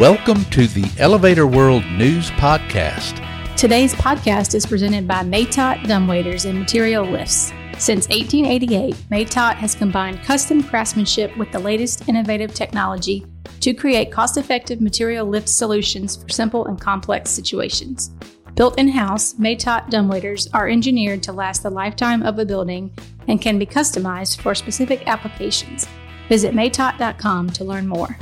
Welcome 0.00 0.44
to 0.46 0.66
the 0.66 0.90
Elevator 0.98 1.46
World 1.46 1.84
News 1.92 2.28
Podcast. 2.32 3.24
Today's 3.56 3.94
podcast 3.94 4.56
is 4.56 4.66
presented 4.66 5.06
by 5.06 5.22
Matot 5.22 5.84
Dumbwaiters 5.84 6.50
and 6.50 6.58
Material 6.58 7.04
Lifts. 7.04 7.52
Since 7.78 8.08
1888, 8.08 8.96
Matot 9.08 9.54
has 9.54 9.76
combined 9.76 10.20
custom 10.24 10.64
craftsmanship 10.64 11.36
with 11.36 11.52
the 11.52 11.60
latest 11.60 12.08
innovative 12.08 12.52
technology 12.52 13.24
to 13.60 13.72
create 13.72 14.10
cost 14.10 14.36
effective 14.36 14.80
material 14.80 15.28
lift 15.28 15.48
solutions 15.48 16.16
for 16.16 16.28
simple 16.28 16.66
and 16.66 16.80
complex 16.80 17.30
situations. 17.30 18.10
Built 18.56 18.76
in 18.80 18.88
house, 18.88 19.34
Matot 19.34 19.88
dumbwaiters 19.92 20.48
are 20.52 20.68
engineered 20.68 21.22
to 21.22 21.32
last 21.32 21.62
the 21.62 21.70
lifetime 21.70 22.24
of 22.24 22.40
a 22.40 22.44
building 22.44 22.92
and 23.28 23.40
can 23.40 23.60
be 23.60 23.66
customized 23.66 24.40
for 24.40 24.56
specific 24.56 25.06
applications. 25.06 25.86
Visit 26.28 26.52
matot.com 26.52 27.50
to 27.50 27.62
learn 27.62 27.86
more. 27.86 28.18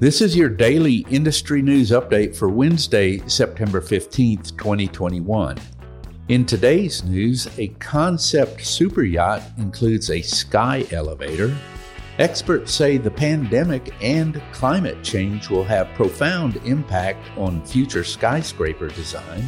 This 0.00 0.22
is 0.22 0.34
your 0.34 0.48
daily 0.48 1.04
industry 1.10 1.60
news 1.60 1.90
update 1.90 2.34
for 2.34 2.48
Wednesday, 2.48 3.18
September 3.28 3.82
15th, 3.82 4.56
2021. 4.56 5.58
In 6.28 6.46
today's 6.46 7.04
news, 7.04 7.46
a 7.58 7.68
concept 7.80 8.64
super 8.64 9.02
yacht 9.02 9.42
includes 9.58 10.08
a 10.08 10.22
sky 10.22 10.86
elevator. 10.90 11.54
Experts 12.16 12.72
say 12.72 12.96
the 12.96 13.10
pandemic 13.10 13.92
and 14.00 14.40
climate 14.52 15.04
change 15.04 15.50
will 15.50 15.64
have 15.64 15.92
profound 15.92 16.56
impact 16.64 17.22
on 17.36 17.62
future 17.66 18.02
skyscraper 18.02 18.88
design. 18.88 19.46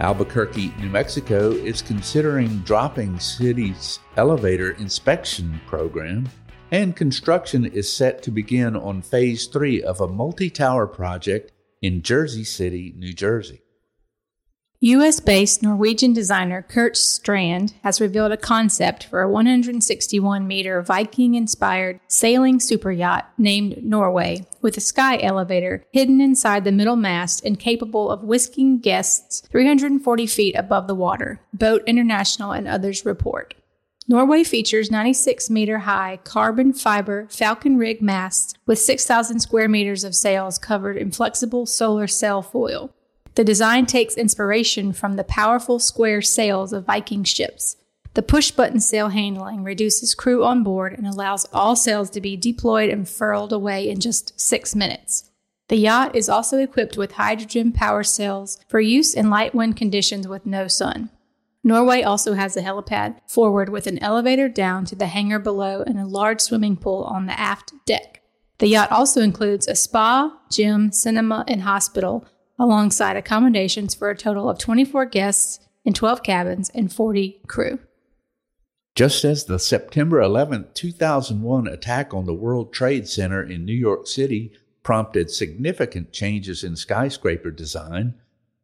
Albuquerque, 0.00 0.72
New 0.80 0.88
Mexico 0.88 1.50
is 1.50 1.82
considering 1.82 2.60
dropping 2.60 3.18
city's 3.18 3.98
elevator 4.16 4.70
inspection 4.70 5.60
program 5.66 6.26
and 6.70 6.96
construction 6.96 7.64
is 7.64 7.90
set 7.90 8.22
to 8.22 8.30
begin 8.30 8.76
on 8.76 9.02
phase 9.02 9.46
three 9.46 9.82
of 9.82 10.00
a 10.00 10.08
multi 10.08 10.50
tower 10.50 10.86
project 10.86 11.52
in 11.80 12.02
Jersey 12.02 12.44
City, 12.44 12.94
New 12.96 13.12
Jersey. 13.12 13.62
US 14.80 15.20
based 15.20 15.62
Norwegian 15.62 16.12
designer 16.12 16.60
Kurt 16.60 16.98
Strand 16.98 17.72
has 17.82 17.98
revealed 17.98 18.30
a 18.30 18.36
concept 18.36 19.04
for 19.04 19.22
a 19.22 19.28
161 19.28 20.46
meter 20.46 20.82
Viking 20.82 21.34
inspired 21.34 21.98
sailing 22.08 22.60
super 22.60 22.92
yacht 22.92 23.32
named 23.38 23.82
Norway, 23.82 24.46
with 24.60 24.76
a 24.76 24.82
sky 24.82 25.18
elevator 25.22 25.82
hidden 25.92 26.20
inside 26.20 26.64
the 26.64 26.72
middle 26.72 26.96
mast 26.96 27.42
and 27.42 27.58
capable 27.58 28.10
of 28.10 28.22
whisking 28.22 28.78
guests 28.78 29.40
340 29.50 30.26
feet 30.26 30.54
above 30.54 30.88
the 30.88 30.94
water, 30.94 31.40
Boat 31.54 31.82
International 31.86 32.52
and 32.52 32.68
others 32.68 33.06
report. 33.06 33.54
Norway 34.08 34.44
features 34.44 34.88
96 34.88 35.50
meter 35.50 35.78
high 35.78 36.20
carbon 36.22 36.72
fiber 36.72 37.26
Falcon 37.28 37.76
rig 37.76 38.00
masts 38.00 38.54
with 38.64 38.78
6,000 38.78 39.40
square 39.40 39.68
meters 39.68 40.04
of 40.04 40.14
sails 40.14 40.58
covered 40.58 40.96
in 40.96 41.10
flexible 41.10 41.66
solar 41.66 42.06
cell 42.06 42.40
foil. 42.40 42.94
The 43.34 43.42
design 43.42 43.84
takes 43.84 44.16
inspiration 44.16 44.92
from 44.92 45.16
the 45.16 45.24
powerful 45.24 45.80
square 45.80 46.22
sails 46.22 46.72
of 46.72 46.86
Viking 46.86 47.24
ships. 47.24 47.76
The 48.14 48.22
push 48.22 48.52
button 48.52 48.78
sail 48.78 49.08
handling 49.08 49.64
reduces 49.64 50.14
crew 50.14 50.44
on 50.44 50.62
board 50.62 50.92
and 50.92 51.06
allows 51.06 51.44
all 51.52 51.74
sails 51.74 52.08
to 52.10 52.20
be 52.20 52.36
deployed 52.36 52.90
and 52.90 53.08
furled 53.08 53.52
away 53.52 53.88
in 53.90 53.98
just 53.98 54.40
six 54.40 54.76
minutes. 54.76 55.30
The 55.68 55.76
yacht 55.76 56.14
is 56.14 56.28
also 56.28 56.58
equipped 56.58 56.96
with 56.96 57.12
hydrogen 57.12 57.72
power 57.72 58.04
cells 58.04 58.60
for 58.68 58.78
use 58.78 59.14
in 59.14 59.30
light 59.30 59.52
wind 59.52 59.76
conditions 59.76 60.28
with 60.28 60.46
no 60.46 60.68
sun. 60.68 61.10
Norway 61.66 62.02
also 62.02 62.34
has 62.34 62.56
a 62.56 62.62
helipad 62.62 63.16
forward 63.26 63.70
with 63.70 63.88
an 63.88 63.98
elevator 63.98 64.48
down 64.48 64.84
to 64.84 64.94
the 64.94 65.08
hangar 65.08 65.40
below 65.40 65.82
and 65.82 65.98
a 65.98 66.06
large 66.06 66.40
swimming 66.40 66.76
pool 66.76 67.02
on 67.02 67.26
the 67.26 67.36
aft 67.36 67.72
deck. 67.84 68.22
The 68.58 68.68
yacht 68.68 68.92
also 68.92 69.20
includes 69.20 69.66
a 69.66 69.74
spa, 69.74 70.38
gym, 70.48 70.92
cinema, 70.92 71.44
and 71.48 71.62
hospital, 71.62 72.24
alongside 72.56 73.16
accommodations 73.16 73.96
for 73.96 74.08
a 74.10 74.16
total 74.16 74.48
of 74.48 74.58
24 74.58 75.06
guests 75.06 75.58
in 75.84 75.92
12 75.92 76.22
cabins 76.22 76.70
and 76.72 76.92
40 76.92 77.40
crew. 77.48 77.80
Just 78.94 79.24
as 79.24 79.46
the 79.46 79.58
September 79.58 80.20
11, 80.20 80.68
2001 80.72 81.66
attack 81.66 82.14
on 82.14 82.26
the 82.26 82.32
World 82.32 82.72
Trade 82.72 83.08
Center 83.08 83.42
in 83.42 83.64
New 83.64 83.74
York 83.74 84.06
City 84.06 84.52
prompted 84.84 85.32
significant 85.32 86.12
changes 86.12 86.62
in 86.62 86.76
skyscraper 86.76 87.50
design, 87.50 88.14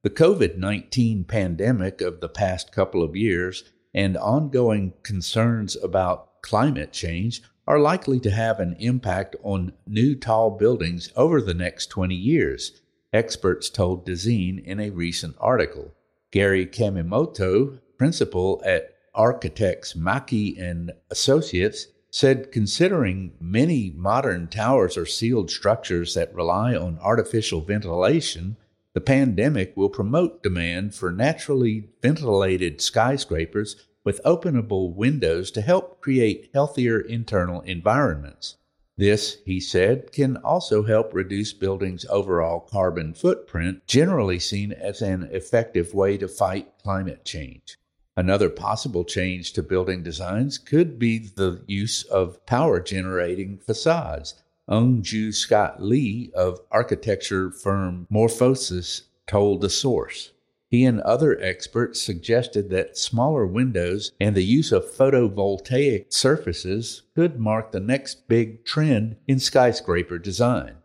the 0.03 0.11
COVID 0.11 0.59
19 0.59 1.25
pandemic 1.25 2.01
of 2.01 2.21
the 2.21 2.29
past 2.29 2.73
couple 2.73 3.05
of 3.05 3.15
years 3.15 3.63
and 3.95 4.17
ongoing 4.17 4.95
concerns 5.05 5.77
about 5.77 6.43
climate 6.43 6.93
change 6.93 7.41
are 7.69 7.79
likely 7.79 8.19
to 8.19 8.31
have 8.31 8.59
an 8.59 8.75
impact 8.81 9.37
on 9.45 9.73
new 9.87 10.17
tall 10.17 10.51
buildings 10.51 11.13
over 11.15 11.41
the 11.41 11.55
next 11.55 11.87
20 11.87 12.17
years, 12.17 12.81
experts 13.13 13.71
told 13.71 14.05
Dezeen 14.05 14.65
in 14.65 14.81
a 14.81 14.91
recent 14.91 15.37
article. 15.39 15.95
Gary 16.33 16.67
Kamemoto, 16.67 17.79
principal 17.97 18.61
at 18.67 18.95
Architects 19.15 19.93
Maki 19.93 20.61
and 20.61 20.91
Associates, 21.11 21.87
said 22.11 22.51
considering 22.51 23.33
many 23.41 23.93
modern 23.97 24.49
towers 24.49 24.97
are 24.97 25.07
sealed 25.07 25.51
structures 25.51 26.15
that 26.15 26.35
rely 26.35 26.75
on 26.75 26.99
artificial 27.01 27.61
ventilation, 27.61 28.57
the 28.95 29.01
pandemic 29.01 29.75
will 29.77 29.89
promote 29.89 30.43
demand 30.43 30.95
for 30.95 31.11
naturally 31.11 31.89
ventilated 32.03 32.81
skyscrapers 32.81 33.87
with 34.05 34.23
openable 34.25 34.95
windows 34.95 35.51
to 35.51 35.61
help 35.61 36.01
create 36.01 36.51
healthier 36.53 37.01
internal 37.01 37.61
environments. 37.63 38.57
This, 38.99 39.39
he 39.47 39.59
said, 39.59 40.13
can 40.13 40.37
also 40.37 40.83
help 40.83 41.15
reduce 41.15 41.55
buildings' 41.55 42.05
overall 42.11 42.61
carbon 42.61 43.15
footprint, 43.15 43.87
generally 43.87 44.39
seen 44.39 44.73
as 44.73 45.01
an 45.01 45.23
effective 45.33 45.95
way 45.95 46.19
to 46.19 46.29
fight 46.29 46.73
climate 46.83 47.25
change. 47.25 47.79
Another 48.15 48.51
possible 48.51 49.05
change 49.05 49.55
to 49.55 49.63
building 49.63 50.03
designs 50.03 50.59
could 50.59 50.99
be 50.99 51.19
the 51.19 51.63
use 51.67 52.05
of 52.05 52.45
power 52.45 52.79
generating 52.79 53.57
facades, 53.57 54.42
Ung-Joo 54.69 55.33
Scott 55.33 55.83
Lee 55.83 56.31
of 56.35 56.61
architecture 56.71 57.51
firm 57.51 58.07
Morphosis 58.11 59.03
told 59.27 59.61
the 59.61 59.71
source. 59.71 60.33
He 60.69 60.85
and 60.85 61.01
other 61.03 61.39
experts 61.39 62.01
suggested 62.01 62.71
that 62.71 62.97
smaller 62.97 63.47
windows 63.47 64.13
and 64.19 64.35
the 64.35 64.45
use 64.45 64.73
of 64.73 64.91
photovoltaic 64.91 66.13
surfaces 66.13 67.03
could 67.15 67.39
mark 67.39 67.73
the 67.73 67.81
next 67.81 68.27
big 68.27 68.65
trend 68.65 69.17
in 69.29 69.39
skyscraper 69.39 70.19
design. 70.19 70.77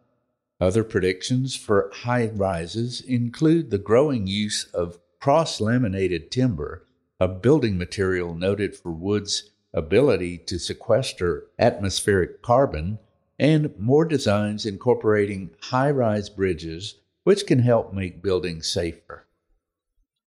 Other 0.60 0.84
predictions 0.84 1.56
for 1.56 1.92
high 1.94 2.32
rises 2.34 3.00
include 3.00 3.70
the 3.70 3.78
growing 3.78 4.28
use 4.28 4.66
of 4.74 5.00
cross 5.22 5.62
laminated 5.62 6.32
timber, 6.32 6.86
a 7.20 7.28
building 7.28 7.78
material 7.78 8.34
noted 8.34 8.76
for 8.76 8.92
wood's 8.92 9.52
ability 9.74 10.38
to 10.40 10.60
sequester 10.60 11.46
atmospheric 11.60 12.42
carbon 12.42 13.00
and 13.40 13.78
more 13.78 14.06
designs 14.06 14.66
incorporating 14.66 15.52
high 15.62 15.92
rise 15.92 16.30
bridges, 16.30 16.96
which 17.24 17.46
can 17.46 17.60
help 17.60 17.94
make 17.94 18.24
buildings 18.24 18.68
safer. 18.68 19.28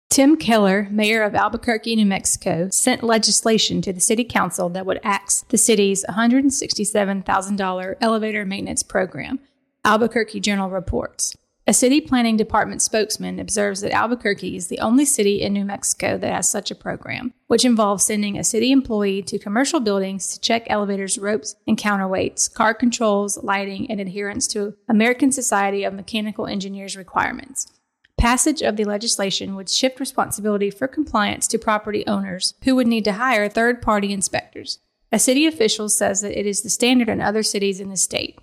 Tim 0.09 0.37
Keller, 0.37 0.87
mayor 0.89 1.21
of 1.21 1.35
Albuquerque, 1.35 1.95
New 1.95 2.05
Mexico, 2.05 2.67
sent 2.71 3.03
legislation 3.03 3.81
to 3.83 3.93
the 3.93 3.99
city 3.99 4.23
council 4.23 4.67
that 4.69 4.85
would 4.85 4.99
axe 5.03 5.45
the 5.49 5.57
city's 5.57 6.03
$167,000 6.09 7.95
elevator 8.01 8.43
maintenance 8.43 8.81
program, 8.81 9.39
Albuquerque 9.85 10.39
Journal 10.39 10.69
reports. 10.69 11.37
A 11.69 11.73
city 11.73 12.01
planning 12.01 12.35
department 12.35 12.81
spokesman 12.81 13.37
observes 13.39 13.81
that 13.81 13.91
Albuquerque 13.91 14.55
is 14.55 14.69
the 14.69 14.79
only 14.79 15.05
city 15.05 15.39
in 15.39 15.53
New 15.53 15.63
Mexico 15.63 16.17
that 16.17 16.33
has 16.33 16.49
such 16.49 16.71
a 16.71 16.75
program, 16.75 17.31
which 17.45 17.63
involves 17.63 18.03
sending 18.03 18.39
a 18.39 18.43
city 18.43 18.71
employee 18.71 19.21
to 19.21 19.37
commercial 19.37 19.79
buildings 19.79 20.33
to 20.33 20.39
check 20.39 20.63
elevators' 20.65 21.19
ropes 21.19 21.57
and 21.67 21.77
counterweights, 21.77 22.51
car 22.51 22.73
controls, 22.73 23.37
lighting, 23.43 23.85
and 23.91 24.01
adherence 24.01 24.47
to 24.47 24.77
American 24.87 25.31
Society 25.31 25.83
of 25.83 25.93
Mechanical 25.93 26.47
Engineers 26.47 26.97
requirements. 26.97 27.71
Passage 28.17 28.63
of 28.63 28.75
the 28.75 28.83
legislation 28.83 29.55
would 29.55 29.69
shift 29.69 29.99
responsibility 29.99 30.71
for 30.71 30.87
compliance 30.87 31.45
to 31.49 31.59
property 31.59 32.03
owners, 32.07 32.55
who 32.63 32.75
would 32.77 32.87
need 32.87 33.05
to 33.05 33.13
hire 33.13 33.47
third 33.47 33.79
party 33.79 34.11
inspectors. 34.11 34.79
A 35.11 35.19
city 35.19 35.45
official 35.45 35.87
says 35.87 36.21
that 36.21 36.35
it 36.35 36.47
is 36.47 36.63
the 36.63 36.69
standard 36.71 37.09
in 37.09 37.21
other 37.21 37.43
cities 37.43 37.79
in 37.79 37.89
the 37.89 37.95
state. 37.95 38.39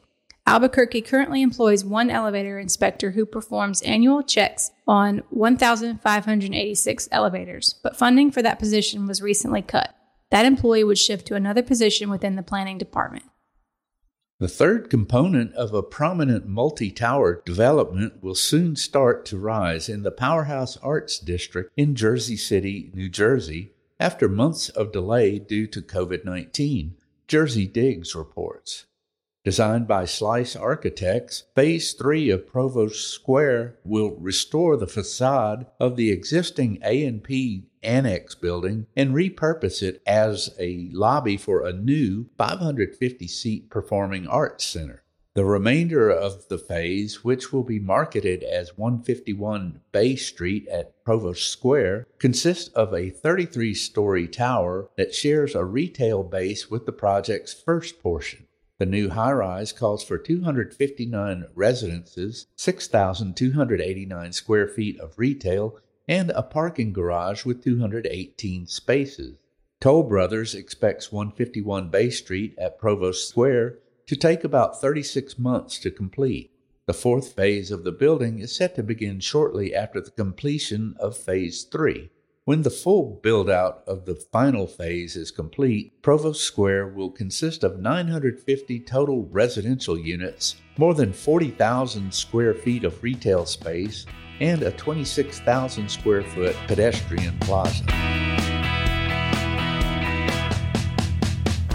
Albuquerque 0.49 1.03
currently 1.03 1.43
employs 1.43 1.85
one 1.85 2.09
elevator 2.09 2.57
inspector 2.57 3.11
who 3.11 3.27
performs 3.27 3.83
annual 3.83 4.23
checks 4.23 4.71
on 4.87 5.25
1,586 5.31 7.09
elevators, 7.11 7.75
but 7.83 7.97
funding 7.97 8.31
for 8.31 8.43
that 8.43 8.61
position 8.61 9.09
was 9.09 9.21
recently 9.21 9.61
cut. 9.61 9.93
That 10.31 10.47
employee 10.47 10.85
would 10.85 10.99
shift 10.99 11.27
to 11.27 11.35
another 11.35 11.65
position 11.65 12.11
within 12.11 12.37
the 12.37 12.45
planning 12.45 12.79
department. 12.79 13.25
The 14.39 14.47
third 14.47 14.89
component 14.89 15.53
of 15.55 15.75
a 15.75 15.83
prominent 15.83 16.47
multi 16.47 16.93
tower 16.93 17.43
development 17.45 18.23
will 18.23 18.35
soon 18.37 18.77
start 18.77 19.25
to 19.27 19.39
rise 19.39 19.89
in 19.89 20.03
the 20.05 20.13
Powerhouse 20.13 20.77
Arts 20.77 21.19
District 21.19 21.73
in 21.77 21.97
Jersey 21.97 22.37
City, 22.37 22.93
New 22.95 23.09
Jersey, 23.09 23.73
after 23.99 24.29
months 24.29 24.69
of 24.69 24.93
delay 24.93 25.41
due 25.41 25.67
to 25.69 25.81
COVID 25.81 26.25
19, 26.25 26.97
Jersey 27.27 27.67
Digs 27.67 28.15
reports. 28.15 28.85
Designed 29.47 29.87
by 29.87 30.07
Slice 30.07 30.57
Architects, 30.57 31.45
Phase 31.55 31.93
3 31.93 32.31
of 32.31 32.49
Provost 32.49 33.07
Square 33.13 33.77
will 33.85 34.17
restore 34.17 34.77
the 34.77 34.89
facade 34.89 35.67
of 35.79 35.95
the 35.95 36.11
existing 36.11 36.81
A&P 36.83 37.69
Annex 37.81 38.35
building 38.35 38.89
and 38.97 39.15
repurpose 39.15 39.85
it 39.85 40.03
as 40.05 40.53
a 40.59 40.89
lobby 40.93 41.37
for 41.37 41.65
a 41.65 41.73
new 41.73 42.27
550 42.37 43.29
seat 43.29 43.71
performing 43.71 44.27
arts 44.27 44.67
center. 44.67 45.05
The 45.35 45.45
remainder 45.45 46.11
of 46.11 46.49
the 46.49 46.59
phase, 46.59 47.23
which 47.23 47.53
will 47.53 47.63
be 47.63 47.79
marketed 47.79 48.43
as 48.43 48.77
151 48.77 49.81
Bay 49.93 50.17
Street 50.17 50.67
at 50.67 51.05
Provost 51.05 51.53
Square, 51.53 52.09
consists 52.19 52.71
of 52.71 52.93
a 52.93 53.11
33 53.11 53.75
story 53.75 54.27
tower 54.27 54.89
that 54.97 55.15
shares 55.15 55.55
a 55.55 55.65
retail 55.65 56.25
base 56.25 56.69
with 56.69 56.85
the 56.85 56.91
project's 56.91 57.55
first 57.55 58.03
portion. 58.03 58.46
The 58.79 58.87
new 58.87 59.09
high 59.09 59.33
rise 59.33 59.73
calls 59.73 60.05
for 60.05 60.19
259 60.19 61.47
residences, 61.55 62.47
6,289 62.57 64.33
square 64.33 64.69
feet 64.69 65.01
of 65.01 65.19
retail, 65.19 65.79
and 66.07 66.31
a 66.31 66.43
parking 66.43 66.93
garage 66.93 67.47
with 67.47 67.65
218 67.65 68.67
spaces. 68.67 69.39
Toll 69.81 70.03
Brothers 70.03 70.55
expects 70.55 71.11
151 71.11 71.89
Bay 71.89 72.11
Street 72.11 72.55
at 72.59 72.79
Provost 72.79 73.29
Square 73.29 73.79
to 74.07 74.15
take 74.15 74.45
about 74.45 74.81
36 74.81 75.39
months 75.39 75.79
to 75.79 75.91
complete. 75.91 76.51
The 76.87 76.93
fourth 76.93 77.33
phase 77.33 77.71
of 77.71 77.83
the 77.83 77.93
building 77.93 78.39
is 78.41 78.55
set 78.55 78.77
to 78.77 78.83
begin 78.83 79.21
shortly 79.21 79.75
after 79.75 80.01
the 80.01 80.11
completion 80.11 80.95
of 81.01 81.17
Phase 81.17 81.65
3. 81.65 82.11
When 82.47 82.63
the 82.63 82.71
full 82.71 83.19
build 83.25 83.51
out 83.51 83.83
of 83.89 84.05
the 84.05 84.15
final 84.15 84.69
phase 84.69 85.17
is 85.17 85.33
complete, 85.33 86.01
Provost 86.01 86.45
Square 86.45 86.91
will 86.95 87.11
consist 87.11 87.65
of 87.65 87.81
950 87.81 88.79
total 88.85 89.25
residential 89.33 89.99
units, 89.99 90.55
more 90.79 90.95
than 90.95 91.13
40,000 91.13 92.15
square 92.15 92.55
feet 92.55 92.85
of 92.85 93.03
retail 93.03 93.47
space, 93.47 94.07
and 94.39 94.63
a 94.63 94.71
26,000 94.71 95.91
square 95.91 96.23
foot 96.23 96.55
pedestrian 96.69 97.37
plaza. 97.41 97.83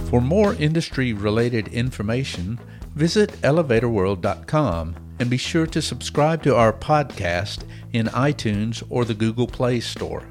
For 0.09 0.21
more 0.21 0.53
industry 0.53 1.11
related 1.11 1.67
information, 1.67 2.57
visit 2.95 3.31
elevatorworld.com 3.41 4.95
and 5.19 5.29
be 5.29 5.35
sure 5.35 5.67
to 5.67 5.81
subscribe 5.81 6.41
to 6.43 6.55
our 6.55 6.71
podcast 6.71 7.65
in 7.91 8.05
iTunes 8.07 8.81
or 8.89 9.03
the 9.03 9.13
Google 9.13 9.47
Play 9.47 9.81
Store. 9.81 10.30